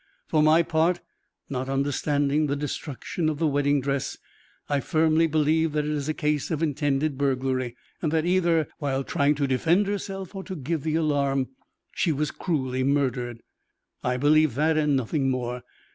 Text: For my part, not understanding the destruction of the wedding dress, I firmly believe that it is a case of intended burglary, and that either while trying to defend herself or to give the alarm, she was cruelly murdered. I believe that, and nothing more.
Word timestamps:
For 0.25 0.41
my 0.41 0.63
part, 0.63 0.99
not 1.47 1.69
understanding 1.69 2.47
the 2.47 2.55
destruction 2.55 3.29
of 3.29 3.37
the 3.37 3.45
wedding 3.45 3.81
dress, 3.81 4.17
I 4.67 4.79
firmly 4.79 5.27
believe 5.27 5.73
that 5.73 5.85
it 5.85 5.91
is 5.91 6.09
a 6.09 6.15
case 6.15 6.49
of 6.49 6.63
intended 6.63 7.19
burglary, 7.19 7.75
and 8.01 8.11
that 8.11 8.25
either 8.25 8.67
while 8.79 9.03
trying 9.03 9.35
to 9.35 9.45
defend 9.45 9.85
herself 9.85 10.33
or 10.33 10.43
to 10.45 10.55
give 10.55 10.81
the 10.81 10.95
alarm, 10.95 11.49
she 11.91 12.11
was 12.11 12.31
cruelly 12.31 12.83
murdered. 12.83 13.43
I 14.03 14.17
believe 14.17 14.55
that, 14.55 14.75
and 14.75 14.95
nothing 14.95 15.29
more. 15.29 15.61